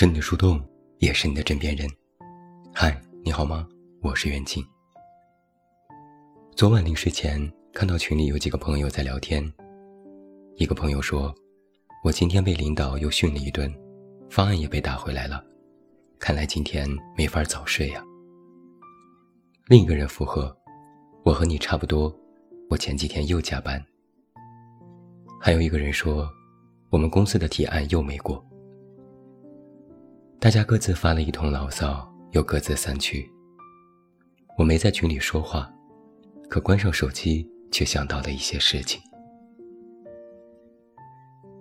[0.00, 0.62] 是你的树洞，
[0.98, 1.84] 也是你的枕边人。
[2.72, 3.66] 嗨，你好吗？
[4.00, 4.64] 我是袁静。
[6.54, 9.42] 昨晚临睡前看到群里有几个朋友在聊天，
[10.54, 11.34] 一个朋友说
[12.04, 13.68] ：“我今天被领导又训了一顿，
[14.30, 15.44] 方案也被打回来了，
[16.20, 18.00] 看来今天没法早睡呀。”
[19.66, 20.56] 另一个人附和
[21.26, 22.16] ：“我和你差不多，
[22.70, 23.84] 我前几天又加班。”
[25.42, 26.30] 还有一个人说
[26.88, 28.40] ：“我们公司的提案又没过。”
[30.40, 33.28] 大家各自发了一通牢骚，又各自散去。
[34.56, 35.68] 我没在群里说话，
[36.48, 39.02] 可关上手机却想到了一些事情。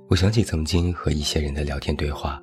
[0.08, 2.40] 我想起曾经和一些人的聊天对话，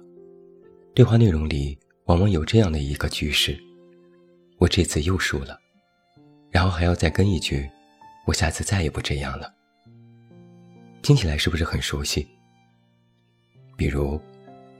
[0.92, 3.56] 对话内容里往往有这样的一个句式
[4.58, 5.56] ：“我这次又输了。”
[6.50, 7.70] 然后还要再跟一句
[8.26, 9.54] ：“我下次再也不这样了。”
[11.00, 12.26] 听起来是不是很熟悉？
[13.76, 14.20] 比如。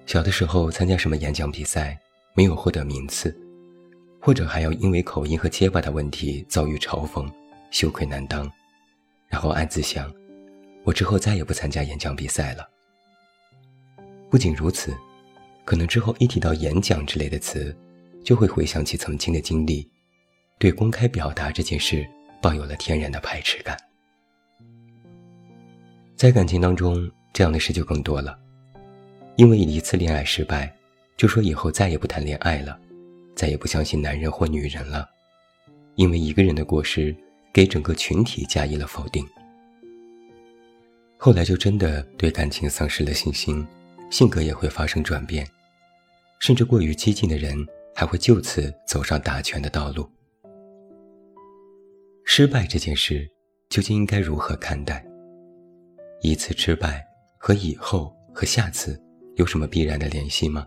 [0.07, 1.99] 小的时候参加什么演讲比赛，
[2.35, 3.35] 没有获得名次，
[4.21, 7.31] 或者还要因为口音和结巴的问题遭遇嘲讽，
[7.71, 8.51] 羞愧难当，
[9.29, 10.13] 然后暗自想：
[10.85, 12.69] 我之后再也不参加演讲比赛了。
[14.31, 14.95] 不仅如此，
[15.65, 17.75] 可能之后一提到演讲之类的词，
[18.23, 19.89] 就会回想起曾经的经历，
[20.59, 22.07] 对公开表达这件事
[22.43, 23.77] 抱有了天然的排斥感。
[26.15, 28.39] 在感情当中，这样的事就更多了。
[29.37, 30.73] 因为一次恋爱失败，
[31.17, 32.79] 就说以后再也不谈恋爱了，
[33.35, 35.09] 再也不相信男人或女人了。
[35.97, 37.15] 因为一个人的过失，
[37.53, 39.27] 给整个群体加以了否定。
[41.19, 43.67] 后来就真的对感情丧失了信心，
[44.11, 45.45] 性格也会发生转变，
[46.39, 47.57] 甚至过于激进的人
[47.95, 50.09] 还会就此走上打拳的道路。
[52.25, 53.29] 失败这件事
[53.69, 55.05] 究竟应该如何看待？
[56.23, 57.05] 一次失败
[57.37, 59.01] 和以后和下次。
[59.37, 60.67] 有什么必然的联系吗？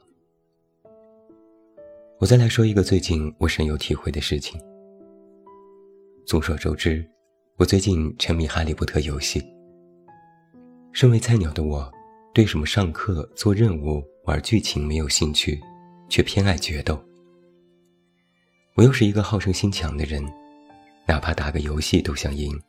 [2.20, 4.60] 我再来说一个最近我深有体会的事情。
[6.26, 7.08] 众所周知，
[7.56, 9.42] 我最近沉迷《哈利波特》游戏。
[10.92, 11.90] 身为菜鸟的我，
[12.34, 15.58] 对什么上课、做任务、玩剧情没有兴趣，
[16.10, 17.02] 却偏爱决斗。
[18.76, 20.22] 我又是一个好胜心强的人，
[21.08, 22.60] 哪怕打个游戏都想赢，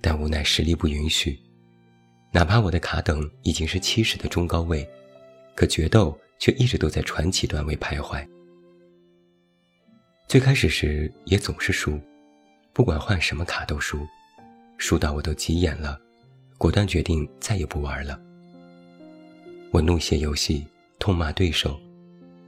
[0.00, 1.38] 但无奈实力不允许。
[2.32, 4.88] 哪怕我的卡等已经是七十的中高位。
[5.58, 8.24] 可决斗却一直都在传奇段位徘徊。
[10.28, 12.00] 最开始时也总是输，
[12.72, 14.06] 不管换什么卡都输，
[14.76, 16.00] 输到我都急眼了，
[16.58, 18.20] 果断决定再也不玩了。
[19.72, 20.64] 我怒写游戏，
[21.00, 21.76] 痛骂对手，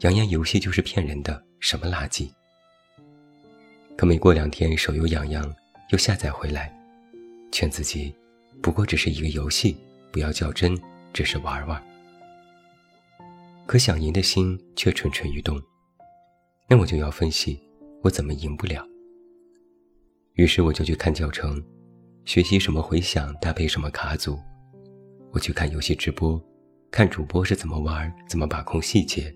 [0.02, 2.30] 扬言游戏就是骗人的，什么垃圾。
[3.96, 5.52] 可没过两天，手又痒痒，
[5.90, 6.72] 又下载回来，
[7.50, 8.14] 劝自己，
[8.62, 9.76] 不过只是一个游戏，
[10.12, 10.80] 不要较真，
[11.12, 11.89] 只是玩玩。
[13.70, 15.56] 可想赢的心却蠢蠢欲动，
[16.68, 17.56] 那我就要分析
[18.02, 18.84] 我怎么赢不了。
[20.32, 21.64] 于是我就去看教程，
[22.24, 24.36] 学习什么回响搭配什么卡组。
[25.30, 26.44] 我去看游戏直播，
[26.90, 29.32] 看主播是怎么玩，怎么把控细节。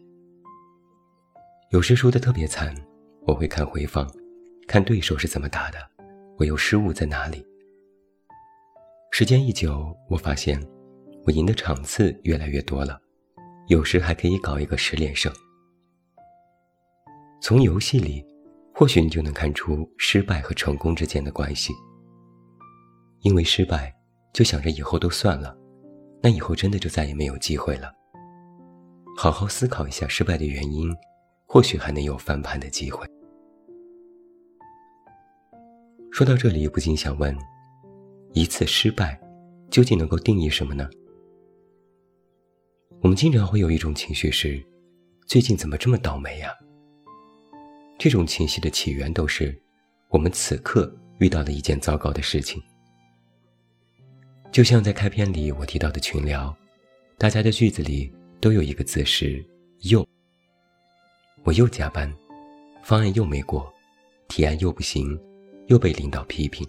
[1.70, 2.74] 有时输得特别惨，
[3.28, 4.04] 我会看回放，
[4.66, 5.78] 看对手是怎么打的，
[6.38, 7.46] 我又失误在哪里。
[9.12, 10.60] 时间一久，我发现
[11.24, 13.00] 我赢的场次越来越多了。
[13.66, 15.32] 有时还可以搞一个十连胜。
[17.40, 18.24] 从游戏里，
[18.74, 21.72] 或许你就能看出失败和成功之间的关系。
[23.22, 23.94] 因为失败，
[24.34, 25.56] 就想着以后都算了，
[26.22, 27.90] 那以后真的就再也没有机会了。
[29.16, 30.94] 好好思考一下失败的原因，
[31.46, 33.06] 或许还能有翻盘的机会。
[36.10, 37.34] 说到这里，不禁想问：
[38.34, 39.18] 一次失败，
[39.70, 40.88] 究竟能够定义什么呢？
[43.04, 44.64] 我们经常会有一种情绪是，
[45.26, 46.50] 最近怎么这么倒霉呀？
[47.98, 49.54] 这种情绪的起源都是，
[50.08, 52.62] 我们此刻遇到了一件糟糕的事情。
[54.50, 56.56] 就像在开篇里我提到的群聊，
[57.18, 58.10] 大家的句子里
[58.40, 59.44] 都有一个字是
[59.84, 60.02] “又”。
[61.44, 62.10] 我又加班，
[62.82, 63.70] 方案又没过，
[64.28, 65.20] 提案又不行，
[65.66, 66.66] 又被领导批评。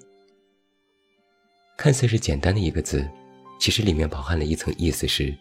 [1.78, 3.10] 看似是简单的一个字，
[3.58, 5.34] 其实里面饱含了一层意思是。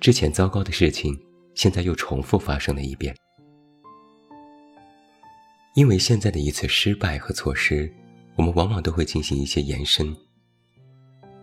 [0.00, 1.18] 之前糟糕的事情，
[1.54, 3.14] 现在又重复发生了一遍。
[5.74, 7.92] 因为现在的一次失败和错失，
[8.36, 10.16] 我们往往都会进行一些延伸。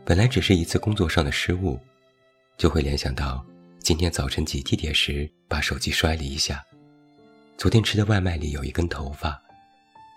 [0.06, 1.80] 本来只是一次工作上的失误，
[2.58, 3.46] 就会联想到
[3.80, 6.64] 今天早晨挤地铁时把手机摔了一下，
[7.58, 9.42] 昨天吃的外卖里有一根头发，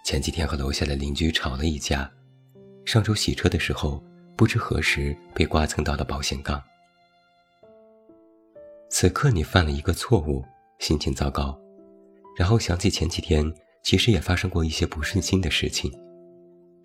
[0.05, 2.08] 前几天和楼下的邻居吵了一架，
[2.85, 4.02] 上周洗车的时候
[4.37, 6.62] 不知何时被刮蹭到了保险杠。
[8.90, 10.44] 此刻你犯了一个错误，
[10.79, 11.58] 心情糟糕，
[12.37, 13.52] 然后想起前几天
[13.82, 15.93] 其实也发生过一些不顺心的事情，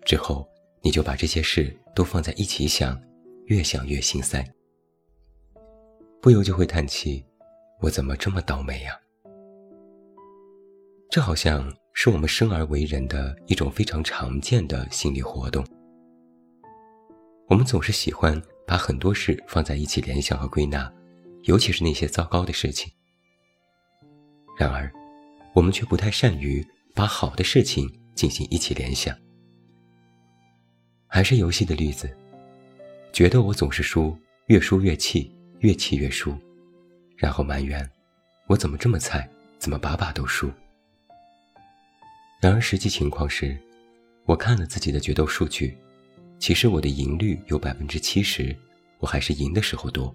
[0.04, 0.46] 之后
[0.82, 3.00] 你就把这些事都放在一起想，
[3.46, 4.44] 越想越心塞，
[6.20, 7.24] 不由就会叹气：
[7.80, 8.92] 我怎么这么倒霉呀？
[11.10, 15.64] 这好像是我们生而为人的一种非常常见的心理活动。
[17.48, 20.92] 我们总是喜欢把很多事放在一起联想和归纳，
[21.44, 22.90] 尤其是那些糟糕的事情。
[24.58, 24.92] 然而，
[25.54, 29.16] 我们却不太善于把好的事情进行一起联想。
[31.06, 32.14] 还是游戏的例子，
[33.12, 36.36] 觉得我总是输，越输越气，越气越输，
[37.16, 37.88] 然后埋怨
[38.46, 40.50] 我怎么这么菜，怎么把把都输。
[42.40, 43.56] 然而实际情况是，
[44.24, 45.76] 我看了自己的决斗数据，
[46.38, 48.54] 其实我的赢率有百分之七十，
[48.98, 50.14] 我还是赢的时候多。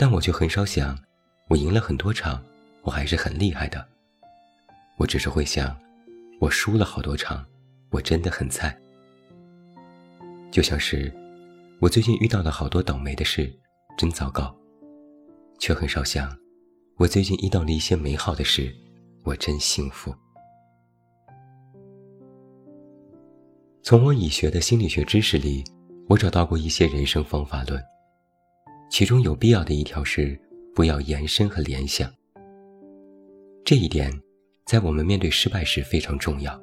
[0.00, 0.98] 但我却很少想，
[1.48, 2.42] 我赢了很多场，
[2.80, 3.86] 我还是很厉害的。
[4.96, 5.78] 我只是会想，
[6.40, 7.44] 我输了好多场，
[7.90, 8.74] 我真的很菜。
[10.50, 11.12] 就像是，
[11.80, 13.54] 我最近遇到了好多倒霉的事，
[13.98, 14.56] 真糟糕，
[15.58, 16.34] 却很少想，
[16.96, 18.74] 我最近遇到了一些美好的事，
[19.22, 20.14] 我真幸福。
[23.82, 25.62] 从我已学的心理学知识里，
[26.08, 27.78] 我找到过一些人生方法论，
[28.90, 30.38] 其中有必要的一条是
[30.74, 32.12] 不要延伸和联想。
[33.64, 34.12] 这一点，
[34.66, 36.60] 在我们面对失败时非常重要。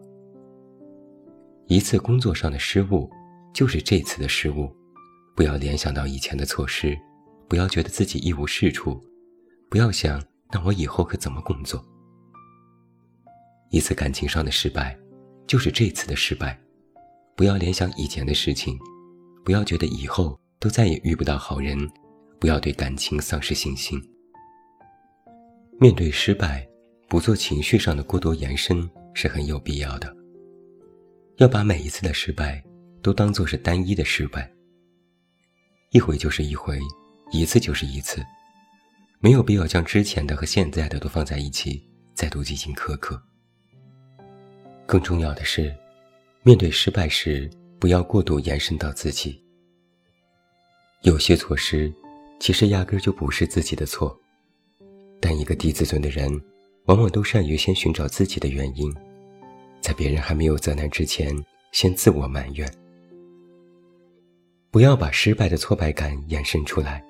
[1.68, 3.09] 一次工作上的失误，
[3.53, 4.69] 就是这次的失误，
[5.38, 6.97] 不要联想到以前的错失，
[7.47, 9.01] 不要觉得自己一无是处，
[9.69, 10.21] 不要想
[10.51, 11.83] 那我以后可怎么工作。
[13.69, 14.97] 一次感情上的失败，
[15.47, 16.59] 就是这次的失败。
[17.38, 18.77] 不要联想以前的事情，
[19.45, 21.77] 不要觉得以后都再也遇不到好人，
[22.39, 24.01] 不要对感情丧失信心。
[25.80, 26.68] 面对失败，
[27.07, 30.16] 不做情绪上的过多延伸是很有必要的。
[31.38, 32.63] 要把每一次的失败
[33.01, 34.51] 都当做是单一的失败，
[35.92, 36.80] 一回就是一回，
[37.31, 38.25] 一次就是一次，
[39.19, 43.22] 没有必要将之前的和现在的都放在一起，再度进行苛刻。
[44.86, 45.75] 更重要的是。
[46.44, 49.44] 面对失败时，不要过度延伸到自己。
[51.01, 51.94] 有些措施，
[52.39, 54.18] 其实压根就不是自己的错。
[55.19, 56.30] 但一个低自尊的人，
[56.86, 58.94] 往往都善于先寻找自己的原因，
[59.81, 61.36] 在别人还没有责难之前，
[61.72, 62.72] 先自我埋怨。
[64.72, 67.04] 不要把失败的挫败感延伸出来，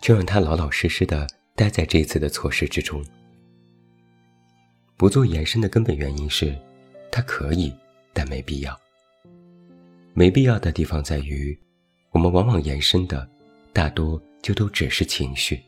[0.00, 3.04] 就让他老老实实的待在这次的错失之中。
[4.96, 6.56] 不做延伸的根本原因是，
[7.10, 7.72] 他可以。
[8.18, 8.74] 但没必要。
[10.14, 11.54] 没必要的地方在于，
[12.12, 13.28] 我们往往延伸的
[13.74, 15.60] 大多就都只是情绪，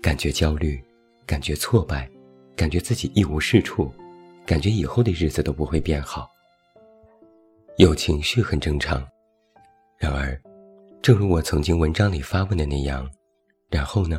[0.00, 0.82] 感觉焦虑，
[1.26, 2.10] 感觉挫败，
[2.56, 3.92] 感觉自己一无是处，
[4.46, 6.30] 感觉以后的日子都不会变好。
[7.76, 9.06] 有情绪很正常，
[9.98, 10.34] 然而，
[11.02, 13.06] 正如我曾经文章里发问的那样，
[13.68, 14.18] 然后呢？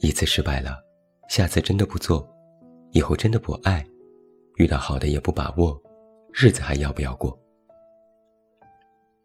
[0.00, 0.82] 一次失败了，
[1.28, 2.26] 下次真的不做，
[2.92, 3.84] 以后真的不爱。
[4.56, 5.78] 遇到好的也不把握，
[6.32, 7.38] 日子还要不要过？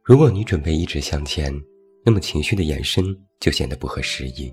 [0.03, 1.57] 如果你准备一直向前，
[2.07, 3.03] 那么情绪的延伸
[3.37, 4.49] 就显得不合时宜。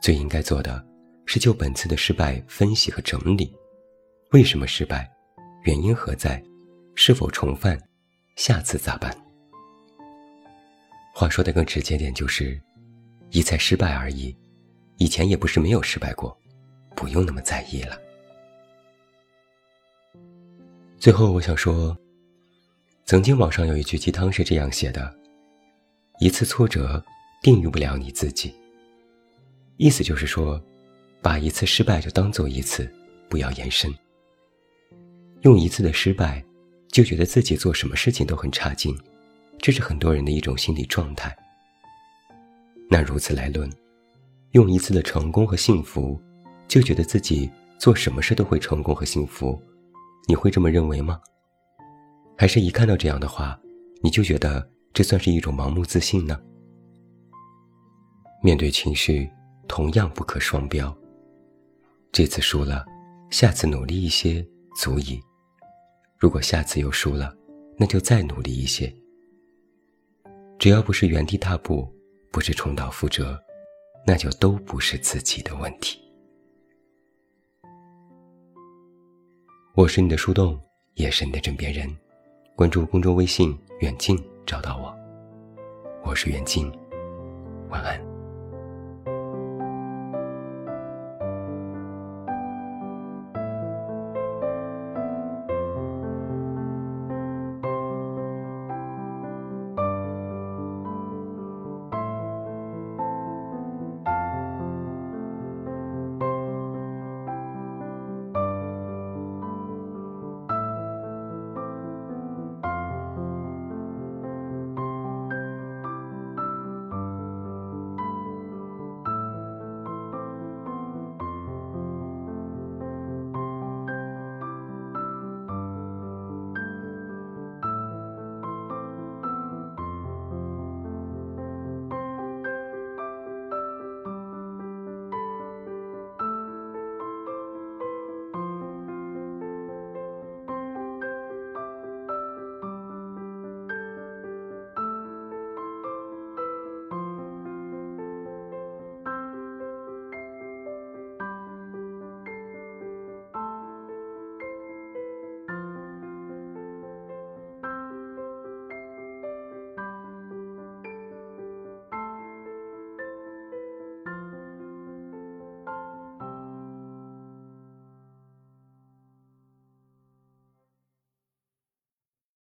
[0.00, 0.82] 最应该做的
[1.26, 3.54] 是就本次的失败分析和整理，
[4.30, 5.06] 为什么失败，
[5.64, 6.42] 原因何在，
[6.94, 7.78] 是否重犯，
[8.36, 9.14] 下次咋办？
[11.12, 12.58] 话说的更直接点，就是
[13.28, 14.34] 一再失败而已，
[14.96, 16.34] 以前也不是没有失败过，
[16.96, 18.00] 不用那么在意了。
[20.98, 21.94] 最后，我想说，
[23.04, 25.14] 曾经网上有一句鸡汤是这样写的
[26.20, 27.04] ：“一次挫折
[27.42, 28.54] 定义不了你自己。”
[29.78, 30.60] 意思就是说，
[31.22, 32.90] 把一次失败就当做一次，
[33.28, 33.92] 不要延伸。
[35.42, 36.44] 用一次的失败
[36.88, 38.96] 就觉得自己做什么事情都很差劲，
[39.58, 41.36] 这是很多人的一种心理状态。
[42.90, 43.70] 那如此来论，
[44.52, 46.20] 用一次的成功和幸福
[46.66, 47.48] 就觉得自己
[47.78, 49.60] 做什么事都会成功和幸福。
[50.26, 51.20] 你会这么认为吗？
[52.36, 53.58] 还是一看到这样的话，
[54.02, 56.40] 你就觉得这算是一种盲目自信呢？
[58.42, 59.28] 面对情绪，
[59.66, 60.96] 同样不可双标。
[62.10, 62.84] 这次输了，
[63.30, 64.44] 下次努力一些
[64.76, 65.20] 足矣；
[66.18, 67.36] 如果下次又输了，
[67.76, 68.92] 那就再努力一些。
[70.58, 71.88] 只要不是原地踏步，
[72.32, 73.38] 不是重蹈覆辙，
[74.06, 76.00] 那就都不是自己的问题。
[79.74, 80.58] 我是你的树洞，
[80.94, 81.88] 也是你的枕边人。
[82.56, 84.18] 关注公众微信“远近”，
[84.48, 84.96] 找到我。
[86.02, 86.72] 我是袁静，
[87.68, 88.17] 晚安。